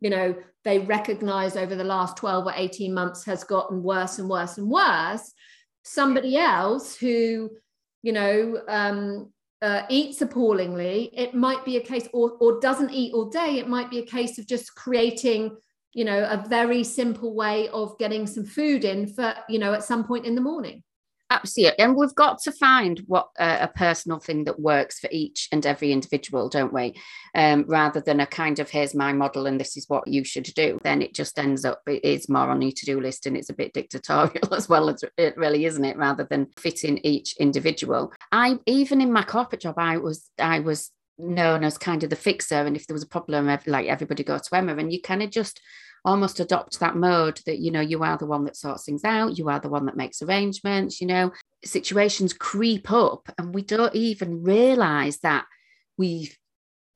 you 0.00 0.08
know, 0.08 0.34
they 0.64 0.78
recognize 0.78 1.58
over 1.58 1.74
the 1.74 1.84
last 1.84 2.16
12 2.16 2.46
or 2.46 2.54
18 2.56 2.94
months 2.94 3.22
has 3.26 3.44
gotten 3.44 3.82
worse 3.82 4.18
and 4.18 4.30
worse 4.30 4.56
and 4.56 4.66
worse. 4.66 5.30
Somebody 5.84 6.38
else 6.38 6.96
who, 6.96 7.50
you 8.02 8.12
know, 8.12 8.60
um, 8.68 9.32
uh, 9.60 9.82
eats 9.88 10.20
appallingly, 10.20 11.10
it 11.12 11.34
might 11.34 11.64
be 11.64 11.76
a 11.76 11.80
case, 11.80 12.08
or, 12.12 12.32
or 12.40 12.60
doesn't 12.60 12.90
eat 12.90 13.14
all 13.14 13.30
day, 13.30 13.58
it 13.58 13.68
might 13.68 13.90
be 13.90 14.00
a 14.00 14.06
case 14.06 14.38
of 14.38 14.46
just 14.46 14.74
creating 14.74 15.56
you 15.94 16.04
know 16.04 16.24
a 16.24 16.44
very 16.48 16.82
simple 16.82 17.34
way 17.34 17.68
of 17.68 17.98
getting 17.98 18.26
some 18.26 18.44
food 18.44 18.84
in 18.84 19.06
for 19.06 19.34
you 19.48 19.58
know 19.58 19.74
at 19.74 19.84
some 19.84 20.04
point 20.04 20.26
in 20.26 20.34
the 20.34 20.40
morning 20.40 20.82
absolutely 21.32 21.78
and 21.78 21.96
we've 21.96 22.14
got 22.14 22.38
to 22.42 22.52
find 22.52 23.02
what 23.06 23.28
uh, 23.38 23.58
a 23.60 23.68
personal 23.68 24.18
thing 24.18 24.44
that 24.44 24.60
works 24.60 24.98
for 24.98 25.08
each 25.10 25.48
and 25.52 25.64
every 25.66 25.92
individual 25.92 26.48
don't 26.48 26.72
we? 26.72 26.94
Um, 27.34 27.64
rather 27.66 28.00
than 28.00 28.20
a 28.20 28.26
kind 28.26 28.58
of 28.58 28.70
here's 28.70 28.94
my 28.94 29.12
model 29.12 29.46
and 29.46 29.58
this 29.58 29.76
is 29.76 29.88
what 29.88 30.06
you 30.06 30.24
should 30.24 30.44
do 30.54 30.78
then 30.82 31.02
it 31.02 31.14
just 31.14 31.38
ends 31.38 31.64
up 31.64 31.80
it 31.86 32.04
is 32.04 32.28
more 32.28 32.50
on 32.50 32.62
your 32.62 32.72
to-do 32.72 33.00
list 33.00 33.26
and 33.26 33.36
it's 33.36 33.50
a 33.50 33.54
bit 33.54 33.72
dictatorial 33.72 34.54
as 34.54 34.68
well 34.68 34.88
as 34.88 35.02
it 35.16 35.36
really 35.36 35.64
isn't 35.64 35.84
it 35.84 35.96
rather 35.96 36.24
than 36.24 36.48
fitting 36.58 36.98
each 36.98 37.36
individual. 37.38 38.12
I 38.30 38.58
even 38.66 39.00
in 39.00 39.12
my 39.12 39.22
corporate 39.22 39.62
job 39.62 39.74
i 39.78 39.96
was 39.96 40.30
i 40.38 40.58
was 40.58 40.90
known 41.18 41.62
as 41.62 41.78
kind 41.78 42.02
of 42.02 42.10
the 42.10 42.16
fixer 42.16 42.56
and 42.56 42.76
if 42.76 42.86
there 42.86 42.94
was 42.94 43.02
a 43.02 43.08
problem 43.08 43.46
like 43.66 43.86
everybody 43.86 44.24
go 44.24 44.38
to 44.38 44.56
emma 44.56 44.74
and 44.76 44.92
you 44.92 45.00
kind 45.00 45.22
of 45.22 45.30
just 45.30 45.60
almost 46.04 46.40
adopt 46.40 46.80
that 46.80 46.96
mode 46.96 47.40
that 47.46 47.58
you 47.58 47.70
know 47.70 47.80
you 47.80 48.02
are 48.02 48.16
the 48.16 48.26
one 48.26 48.44
that 48.44 48.56
sorts 48.56 48.84
things 48.84 49.04
out 49.04 49.38
you 49.38 49.48
are 49.48 49.60
the 49.60 49.68
one 49.68 49.86
that 49.86 49.96
makes 49.96 50.20
arrangements 50.20 51.00
you 51.00 51.06
know 51.06 51.30
situations 51.64 52.32
creep 52.32 52.90
up 52.90 53.28
and 53.38 53.54
we 53.54 53.62
don't 53.62 53.94
even 53.94 54.42
realize 54.42 55.18
that 55.18 55.44
we've 55.96 56.36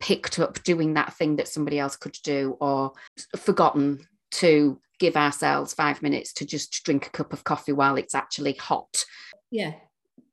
picked 0.01 0.39
up 0.39 0.63
doing 0.63 0.95
that 0.95 1.15
thing 1.15 1.37
that 1.37 1.49
somebody 1.49 1.79
else 1.79 1.97
could 1.97 2.17
do 2.23 2.57
or 2.61 2.93
forgotten 3.37 4.07
to 4.31 4.81
give 4.99 5.17
ourselves 5.17 5.75
five 5.75 6.03
minutes 6.03 6.33
to 6.35 6.47
just 6.47 6.83
drink 6.85 7.07
a 7.07 7.11
cup 7.11 7.33
of 7.33 7.45
coffee 7.45 7.73
while 7.73 7.97
it's 7.97 8.15
actually 8.15 8.55
hot. 8.55 9.05
Yeah. 9.51 9.75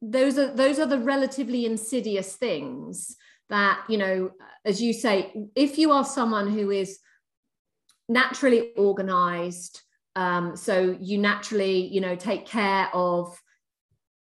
Those 0.02 0.38
are 0.38 0.54
those 0.54 0.80
are 0.80 0.86
the 0.86 1.00
relatively 1.00 1.66
insidious 1.66 2.36
things 2.36 3.16
that, 3.50 3.84
you 3.88 3.98
know, 3.98 4.32
as 4.66 4.82
you 4.82 4.94
say, 4.94 5.34
if 5.56 5.78
you 5.78 5.92
are 5.92 6.04
someone 6.04 6.50
who 6.50 6.72
is 6.72 7.00
naturally 8.10 8.74
organized, 8.76 9.82
um, 10.16 10.56
so 10.56 10.98
you 11.00 11.18
naturally, 11.18 11.88
you 11.88 12.02
know, 12.02 12.16
take 12.16 12.46
care 12.46 12.90
of 12.94 13.40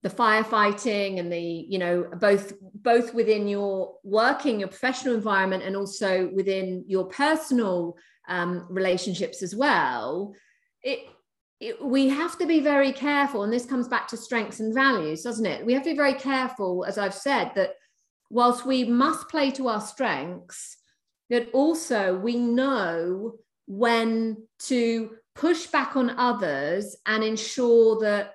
the 0.02 0.10
firefighting 0.10 1.20
and 1.20 1.32
the 1.32 1.38
you 1.68 1.78
know 1.78 2.04
both 2.18 2.52
both 2.74 3.14
within 3.14 3.46
your 3.46 3.94
working 4.02 4.58
your 4.58 4.68
professional 4.68 5.14
environment 5.14 5.62
and 5.62 5.76
also 5.76 6.28
within 6.34 6.84
your 6.88 7.04
personal 7.06 7.96
um, 8.28 8.66
relationships 8.68 9.42
as 9.42 9.54
well. 9.54 10.34
It, 10.82 11.00
it, 11.60 11.80
we 11.80 12.08
have 12.08 12.36
to 12.38 12.46
be 12.46 12.58
very 12.58 12.90
careful 12.90 13.44
and 13.44 13.52
this 13.52 13.64
comes 13.64 13.86
back 13.86 14.08
to 14.08 14.16
strengths 14.16 14.58
and 14.58 14.74
values 14.74 15.22
doesn't 15.22 15.46
it? 15.46 15.64
We 15.64 15.72
have 15.74 15.84
to 15.84 15.90
be 15.90 15.96
very 15.96 16.14
careful 16.14 16.84
as 16.84 16.98
i've 16.98 17.14
said 17.14 17.52
that 17.54 17.76
whilst 18.30 18.66
we 18.66 18.82
must 18.82 19.28
play 19.28 19.52
to 19.52 19.68
our 19.68 19.80
strengths 19.80 20.76
that 21.30 21.48
also 21.52 22.18
we 22.18 22.34
know 22.34 23.34
when 23.66 24.48
to 24.58 25.10
push 25.34 25.66
back 25.66 25.96
on 25.96 26.10
others 26.10 26.96
and 27.06 27.24
ensure 27.24 28.00
that 28.00 28.34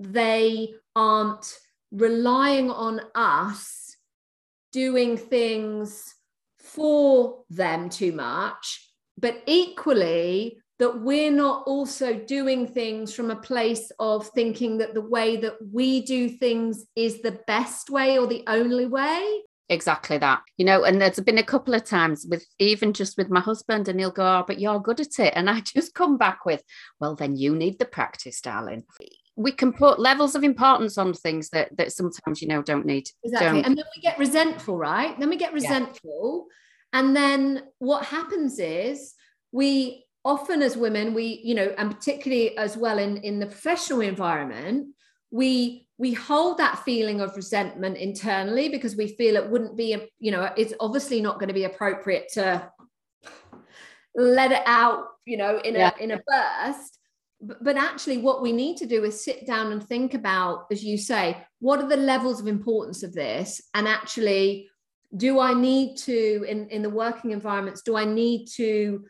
they 0.00 0.74
aren't 0.96 1.54
relying 1.92 2.70
on 2.70 3.00
us 3.14 3.96
doing 4.72 5.16
things 5.16 6.14
for 6.58 7.44
them 7.50 7.88
too 7.88 8.12
much, 8.12 8.90
but 9.18 9.42
equally 9.46 10.58
that 10.80 11.00
we're 11.00 11.30
not 11.30 11.62
also 11.66 12.14
doing 12.14 12.66
things 12.66 13.14
from 13.14 13.30
a 13.30 13.36
place 13.36 13.92
of 14.00 14.26
thinking 14.28 14.78
that 14.78 14.92
the 14.92 15.00
way 15.00 15.36
that 15.36 15.54
we 15.72 16.02
do 16.02 16.28
things 16.28 16.84
is 16.96 17.22
the 17.22 17.38
best 17.46 17.90
way 17.90 18.18
or 18.18 18.26
the 18.26 18.42
only 18.48 18.86
way. 18.86 19.42
Exactly 19.68 20.18
that, 20.18 20.42
you 20.58 20.64
know, 20.64 20.84
and 20.84 21.00
there's 21.00 21.20
been 21.20 21.38
a 21.38 21.42
couple 21.42 21.74
of 21.74 21.84
times 21.84 22.26
with 22.28 22.44
even 22.58 22.92
just 22.92 23.16
with 23.16 23.30
my 23.30 23.40
husband, 23.40 23.88
and 23.88 23.98
he'll 23.98 24.10
go, 24.10 24.40
oh, 24.40 24.44
But 24.46 24.60
you're 24.60 24.80
good 24.80 25.00
at 25.00 25.18
it. 25.18 25.32
And 25.36 25.48
I 25.48 25.60
just 25.74 25.94
come 25.94 26.18
back 26.18 26.44
with, 26.44 26.62
Well, 27.00 27.14
then 27.14 27.36
you 27.36 27.54
need 27.54 27.78
the 27.78 27.86
practice, 27.86 28.40
darling 28.40 28.84
we 29.36 29.52
can 29.52 29.72
put 29.72 29.98
levels 29.98 30.34
of 30.34 30.44
importance 30.44 30.96
on 30.96 31.12
things 31.12 31.50
that 31.50 31.76
that 31.76 31.92
sometimes 31.92 32.40
you 32.40 32.48
know 32.48 32.62
don't 32.62 32.86
need 32.86 33.08
exactly 33.24 33.62
don't. 33.62 33.66
and 33.66 33.78
then 33.78 33.84
we 33.96 34.02
get 34.02 34.18
resentful 34.18 34.76
right 34.76 35.18
then 35.18 35.28
we 35.28 35.36
get 35.36 35.52
resentful 35.52 36.46
yeah. 36.48 37.00
and 37.00 37.16
then 37.16 37.62
what 37.78 38.04
happens 38.04 38.58
is 38.58 39.14
we 39.52 40.04
often 40.24 40.62
as 40.62 40.76
women 40.76 41.14
we 41.14 41.40
you 41.42 41.54
know 41.54 41.74
and 41.78 41.90
particularly 41.90 42.56
as 42.56 42.76
well 42.76 42.98
in 42.98 43.16
in 43.18 43.38
the 43.38 43.46
professional 43.46 44.00
environment 44.00 44.86
we 45.34 45.88
we 45.98 46.12
hold 46.12 46.58
that 46.58 46.78
feeling 46.84 47.20
of 47.20 47.34
resentment 47.34 47.96
internally 47.96 48.68
because 48.68 48.94
we 48.94 49.08
feel 49.08 49.34
it 49.34 49.50
wouldn't 49.50 49.76
be 49.76 49.96
you 50.20 50.30
know 50.30 50.48
it's 50.56 50.72
obviously 50.78 51.20
not 51.20 51.40
going 51.40 51.48
to 51.48 51.54
be 51.54 51.64
appropriate 51.64 52.28
to 52.32 52.70
let 54.14 54.52
it 54.52 54.62
out 54.64 55.06
you 55.26 55.36
know 55.36 55.58
in 55.58 55.74
yeah. 55.74 55.90
a 55.98 56.02
in 56.02 56.10
a 56.12 56.22
burst. 56.26 56.98
But 57.40 57.76
actually 57.76 58.18
what 58.18 58.42
we 58.42 58.52
need 58.52 58.76
to 58.78 58.86
do 58.86 59.04
is 59.04 59.24
sit 59.24 59.44
down 59.44 59.72
and 59.72 59.82
think 59.84 60.14
about 60.14 60.66
as 60.70 60.84
you 60.84 60.96
say 60.96 61.44
what 61.58 61.80
are 61.80 61.88
the 61.88 61.96
levels 61.96 62.40
of 62.40 62.46
importance 62.46 63.02
of 63.02 63.12
this? 63.12 63.60
And 63.74 63.88
actually 63.88 64.70
do 65.16 65.38
i 65.38 65.54
need 65.54 65.96
to 65.96 66.44
in, 66.48 66.68
in 66.70 66.82
the 66.82 66.90
working 66.90 67.30
environments 67.30 67.82
do 67.82 67.96
i 67.96 68.04
need 68.04 68.46
to 68.46 69.04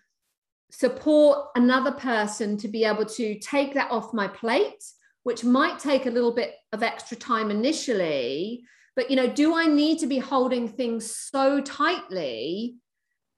support 0.70 1.46
another 1.54 1.92
person 1.92 2.58
to 2.58 2.68
be 2.68 2.84
able 2.84 3.06
to 3.06 3.38
take 3.38 3.72
that 3.72 3.90
off 3.90 4.12
my 4.12 4.28
plate 4.28 4.84
which 5.24 5.44
might 5.44 5.78
take 5.78 6.06
a 6.06 6.10
little 6.10 6.32
bit 6.32 6.54
of 6.72 6.82
extra 6.82 7.16
time 7.16 7.50
initially 7.50 8.64
but 8.96 9.10
you 9.10 9.16
know 9.16 9.26
do 9.26 9.54
i 9.54 9.66
need 9.66 9.98
to 9.98 10.06
be 10.06 10.18
holding 10.18 10.68
things 10.68 11.14
so 11.14 11.60
tightly 11.60 12.76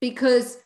because 0.00 0.58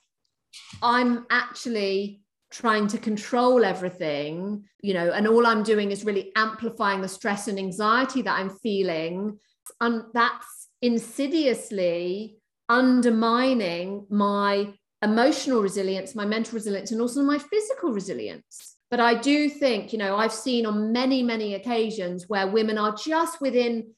i'm 0.83 1.27
actually 1.31 2.21
trying 2.51 2.89
to 2.89 2.99
control 2.99 3.65
everything, 3.65 4.65
you 4.83 4.93
know, 4.93 5.13
and 5.13 5.27
all 5.27 5.47
I'm 5.47 5.63
doing 5.63 5.91
is 5.91 6.05
really 6.05 6.33
amplifying 6.37 7.01
the 7.01 7.09
stress 7.09 7.49
and 7.49 7.59
anxiety 7.59 8.23
that 8.23 8.39
I'm 8.39 8.51
feeling. 8.51 9.39
And 9.81 10.03
that's 10.13 10.69
insidiously 10.83 12.39
undermining 12.69 14.07
my 14.11 14.75
emotional 15.03 15.63
resilience, 15.63 16.15
my 16.15 16.27
mental 16.27 16.55
resilience, 16.55 16.91
and 16.91 17.01
also 17.01 17.23
my 17.23 17.39
physical 17.39 17.93
resilience. 17.93 18.70
But 18.91 19.01
I 19.01 19.15
do 19.15 19.49
think, 19.49 19.93
you 19.93 19.99
know, 19.99 20.17
I've 20.17 20.33
seen 20.33 20.67
on 20.67 20.93
many, 20.93 21.23
many 21.23 21.55
occasions 21.55 22.29
where 22.29 22.49
women 22.49 22.77
are 22.77 22.95
just 22.95 23.41
within, 23.41 23.93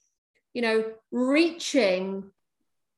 you 0.53 0.63
know, 0.63 0.85
reaching 1.11 2.31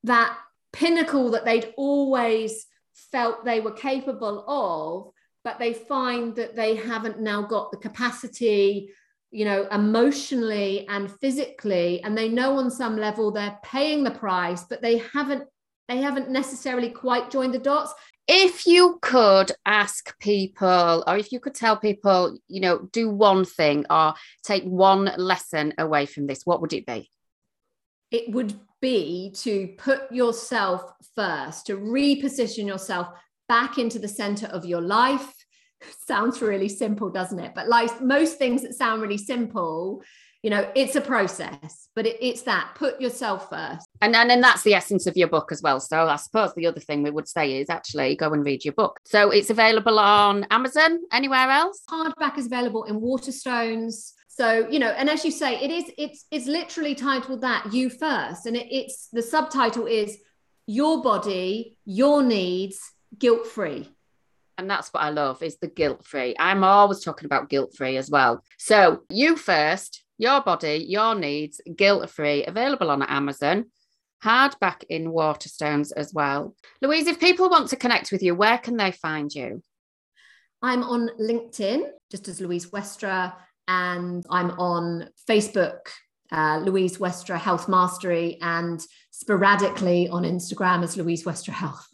that 0.03 0.37
pinnacle 0.73 1.31
that 1.31 1.45
they'd 1.45 1.73
always 1.77 2.67
felt 3.13 3.45
they 3.45 3.61
were 3.61 3.73
capable 3.73 4.45
of 4.49 5.13
but 5.45 5.59
they 5.59 5.75
find 5.75 6.35
that 6.37 6.57
they 6.57 6.75
haven't 6.75 7.21
now 7.21 7.43
got 7.43 7.71
the 7.71 7.77
capacity 7.77 8.91
you 9.35 9.45
know 9.45 9.67
emotionally 9.73 10.87
and 10.89 11.11
physically. 11.21 12.01
And 12.03 12.17
they 12.17 12.29
know 12.29 12.57
on 12.59 12.71
some 12.71 12.97
level 12.97 13.33
they're 13.33 13.59
paying 13.65 14.05
the 14.05 14.13
price 14.13 14.63
but 14.63 14.81
they 14.81 14.99
haven't 14.99 15.45
they 15.89 15.99
haven't 15.99 16.31
necessarily 16.31 16.89
quite 16.89 17.31
joined 17.31 17.53
the 17.53 17.59
dots 17.59 17.93
if 18.27 18.67
you 18.67 18.99
could 19.03 19.53
ask 19.67 20.19
people 20.19 21.05
or 21.07 21.17
if 21.17 21.31
you 21.31 21.41
could 21.41 21.55
tell 21.55 21.77
people 21.77 22.39
you 22.49 22.61
know 22.61 22.89
do 22.93 23.11
one 23.11 23.45
thing 23.45 23.85
or 23.91 24.15
take 24.43 24.65
one 24.65 25.11
lesson 25.17 25.75
away 25.79 26.07
from 26.07 26.27
this 26.27 26.43
what 26.45 26.61
would 26.61 26.73
it 26.73 26.87
be 26.87 27.11
it 28.11 28.31
would 28.31 28.55
be 28.81 29.33
to 29.35 29.75
put 29.77 30.13
yourself 30.13 30.93
first 31.17 31.67
to 31.67 31.77
reposition 31.77 32.67
yourself 32.67 33.09
back 33.49 33.79
into 33.79 33.99
the 33.99 34.09
center 34.09 34.47
of 34.47 34.65
your 34.65 34.81
life. 34.81 35.35
Sounds 36.07 36.41
really 36.41 36.69
simple, 36.69 37.11
doesn't 37.11 37.39
it? 37.39 37.53
But 37.55 37.69
like 37.69 38.01
most 38.01 38.39
things 38.39 38.63
that 38.63 38.75
sound 38.75 39.03
really 39.03 39.19
simple, 39.19 40.03
you 40.45 40.51
know, 40.51 40.71
it's 40.75 40.95
a 40.95 41.01
process, 41.01 41.89
but 41.95 42.07
it, 42.07 42.19
it's 42.21 42.43
that 42.43 42.73
put 42.75 43.01
yourself 43.01 43.49
first. 43.49 43.89
And, 44.03 44.15
and 44.15 44.31
and 44.31 44.45
that's 44.45 44.63
the 44.63 44.75
essence 44.75 45.07
of 45.07 45.17
your 45.17 45.29
book 45.29 45.51
as 45.51 45.63
well. 45.63 45.81
So 45.81 46.07
I 46.07 46.17
suppose 46.17 46.53
the 46.55 46.67
other 46.67 46.81
thing 46.81 47.03
we 47.03 47.11
would 47.11 47.27
say 47.27 47.61
is 47.61 47.71
actually 47.71 48.15
go 48.15 48.31
and 48.31 48.45
read 48.45 48.63
your 48.63 48.75
book. 48.75 49.01
So 49.07 49.31
it's 49.31 49.49
available 49.49 49.99
on 49.99 50.45
Amazon, 50.51 51.01
anywhere 51.11 51.49
else? 51.51 51.83
Hardback 51.89 52.37
is 52.37 52.45
available 52.45 52.85
in 52.85 53.01
Waterstones. 53.01 54.13
So, 54.29 54.69
you 54.69 54.79
know, 54.79 54.91
and 54.91 55.09
as 55.09 55.25
you 55.25 55.31
say, 55.31 55.57
it 55.57 55.71
is 55.71 55.91
it's 55.97 56.27
it's 56.31 56.47
literally 56.47 56.95
titled 56.95 57.41
that 57.41 57.73
you 57.73 57.89
first. 57.89 58.45
And 58.45 58.55
it, 58.55 58.67
it's 58.71 59.09
the 59.15 59.23
subtitle 59.23 59.87
is 59.87 60.19
your 60.67 61.03
body, 61.03 61.79
your 61.87 62.23
needs, 62.23 62.79
guilt 63.19 63.47
free. 63.47 63.89
And 64.59 64.69
that's 64.69 64.93
what 64.93 65.03
I 65.03 65.09
love 65.09 65.43
is 65.43 65.57
the 65.57 65.69
guilt 65.69 66.05
free. 66.05 66.37
I'm 66.39 66.65
always 66.65 67.01
talking 67.01 67.25
about 67.25 67.49
guilt 67.49 67.75
free 67.75 67.97
as 67.97 68.11
well. 68.11 68.45
So 68.59 69.01
you 69.09 69.37
first, 69.37 70.04
your 70.19 70.41
body, 70.43 70.85
your 70.89 71.15
needs, 71.15 71.61
guilt 71.77 72.11
free, 72.11 72.45
available 72.45 72.91
on 72.91 73.03
Amazon, 73.03 73.67
hardback 74.25 74.85
in 74.89 75.13
Waterstones 75.13 75.93
as 75.97 76.13
well. 76.15 76.55
Louise, 76.81 77.07
if 77.07 77.21
people 77.21 77.51
want 77.51 77.69
to 77.69 77.77
connect 77.77 78.13
with 78.13 78.23
you, 78.23 78.35
where 78.35 78.59
can 78.59 78.77
they 78.77 78.93
find 78.93 79.33
you? 79.35 79.63
I'm 80.63 80.83
on 80.83 81.11
LinkedIn, 81.21 81.83
just 82.11 82.29
as 82.29 82.41
Louise 82.41 82.71
Westra, 82.71 83.35
and 83.69 84.25
I'm 84.31 84.53
on 84.53 85.09
Facebook, 85.29 85.81
uh, 86.33 86.61
Louise 86.65 86.99
Westra 86.99 87.39
Health 87.39 87.69
Mastery, 87.69 88.39
and 88.41 88.81
sporadically 89.11 90.09
on 90.09 90.23
Instagram 90.23 90.83
as 90.83 90.97
Louise 90.97 91.25
Westra 91.25 91.53
Health. 91.53 91.87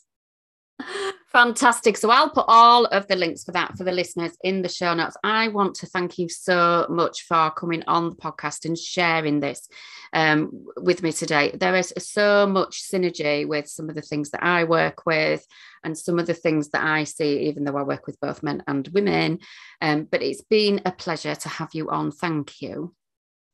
Fantastic. 1.32 1.96
So 1.96 2.10
I'll 2.10 2.30
put 2.30 2.46
all 2.48 2.86
of 2.86 3.06
the 3.06 3.14
links 3.14 3.44
for 3.44 3.52
that 3.52 3.78
for 3.78 3.84
the 3.84 3.92
listeners 3.92 4.32
in 4.42 4.62
the 4.62 4.68
show 4.68 4.94
notes. 4.94 5.16
I 5.22 5.46
want 5.46 5.76
to 5.76 5.86
thank 5.86 6.18
you 6.18 6.28
so 6.28 6.86
much 6.90 7.22
for 7.22 7.52
coming 7.52 7.84
on 7.86 8.10
the 8.10 8.16
podcast 8.16 8.64
and 8.64 8.76
sharing 8.76 9.38
this 9.38 9.68
um, 10.12 10.66
with 10.76 11.04
me 11.04 11.12
today. 11.12 11.52
There 11.54 11.76
is 11.76 11.94
so 11.98 12.48
much 12.48 12.82
synergy 12.82 13.46
with 13.46 13.68
some 13.68 13.88
of 13.88 13.94
the 13.94 14.02
things 14.02 14.30
that 14.30 14.42
I 14.42 14.64
work 14.64 15.06
with 15.06 15.46
and 15.84 15.96
some 15.96 16.18
of 16.18 16.26
the 16.26 16.34
things 16.34 16.70
that 16.70 16.84
I 16.84 17.04
see, 17.04 17.46
even 17.46 17.62
though 17.62 17.76
I 17.76 17.84
work 17.84 18.08
with 18.08 18.18
both 18.18 18.42
men 18.42 18.64
and 18.66 18.88
women. 18.88 19.38
Um, 19.80 20.08
but 20.10 20.22
it's 20.22 20.42
been 20.42 20.80
a 20.84 20.90
pleasure 20.90 21.36
to 21.36 21.48
have 21.48 21.70
you 21.74 21.90
on. 21.90 22.10
Thank 22.10 22.60
you. 22.60 22.92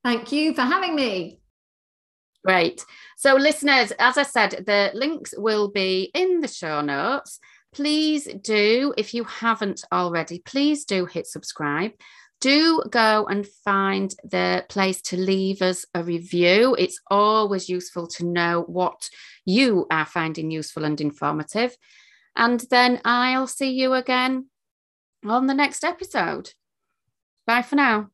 Thank 0.03 0.33
you 0.33 0.55
for 0.55 0.63
having 0.63 0.95
me. 0.95 1.41
Great. 2.43 2.85
So, 3.17 3.35
listeners, 3.35 3.93
as 3.99 4.17
I 4.17 4.23
said, 4.23 4.65
the 4.67 4.93
links 4.95 5.35
will 5.37 5.69
be 5.69 6.13
in 6.15 6.41
the 6.41 6.49
show 6.49 6.81
notes. 6.81 7.41
Please 7.77 8.27
do, 8.41 8.95
if 8.97 9.13
you 9.13 9.25
haven't 9.25 9.85
already, 9.93 10.39
please 10.39 10.87
do 10.87 11.05
hit 11.05 11.27
subscribe. 11.27 11.93
Do 12.41 12.83
go 12.89 13.27
and 13.27 13.47
find 13.47 14.15
the 14.25 14.65
place 14.71 15.03
to 15.03 15.19
leave 15.19 15.61
us 15.61 15.85
a 15.93 16.03
review. 16.03 16.75
It's 16.79 16.99
always 17.11 17.69
useful 17.69 18.07
to 18.07 18.25
know 18.25 18.63
what 18.63 19.11
you 19.45 19.87
are 19.91 20.07
finding 20.07 20.51
useful 20.51 20.87
and 20.87 20.99
informative. 21.03 21.77
And 22.35 22.61
then 22.71 23.03
I'll 23.05 23.47
see 23.47 23.73
you 23.73 23.93
again 23.93 24.47
on 25.23 25.47
the 25.47 25.53
next 25.53 25.85
episode. 25.85 26.53
Bye 27.47 27.61
for 27.61 27.77
now. 27.77 28.09